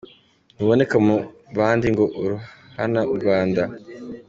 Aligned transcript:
Ntuboneka 0.55 0.95
mu 1.05 1.15
bandi 1.57 1.87
ngo 1.93 2.05
urahana 2.23 3.01
u 3.13 3.15
Rwanda? 3.19 3.61